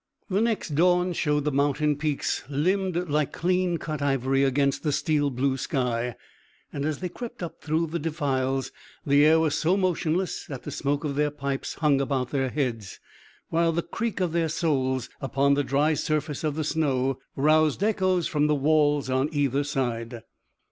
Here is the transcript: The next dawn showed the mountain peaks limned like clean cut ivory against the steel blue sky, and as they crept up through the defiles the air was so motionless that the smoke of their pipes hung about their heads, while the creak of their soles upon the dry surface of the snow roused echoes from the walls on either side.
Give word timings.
The 0.31 0.41
next 0.41 0.69
dawn 0.69 1.13
showed 1.13 1.43
the 1.43 1.51
mountain 1.51 1.95
peaks 1.95 2.43
limned 2.49 3.07
like 3.07 3.31
clean 3.31 3.77
cut 3.77 4.01
ivory 4.01 4.43
against 4.43 4.81
the 4.81 4.91
steel 4.91 5.29
blue 5.29 5.57
sky, 5.57 6.15
and 6.73 6.85
as 6.85 7.01
they 7.01 7.07
crept 7.07 7.43
up 7.43 7.61
through 7.61 7.85
the 7.85 7.99
defiles 7.99 8.71
the 9.05 9.23
air 9.23 9.39
was 9.39 9.53
so 9.53 9.77
motionless 9.77 10.43
that 10.47 10.63
the 10.63 10.71
smoke 10.71 11.03
of 11.03 11.15
their 11.15 11.29
pipes 11.29 11.75
hung 11.75 12.01
about 12.01 12.31
their 12.31 12.49
heads, 12.49 12.99
while 13.49 13.71
the 13.71 13.83
creak 13.83 14.19
of 14.19 14.31
their 14.31 14.49
soles 14.49 15.07
upon 15.21 15.53
the 15.53 15.63
dry 15.63 15.93
surface 15.93 16.43
of 16.43 16.55
the 16.55 16.63
snow 16.63 17.19
roused 17.35 17.83
echoes 17.83 18.25
from 18.25 18.47
the 18.47 18.55
walls 18.55 19.07
on 19.07 19.29
either 19.31 19.63
side. 19.63 20.23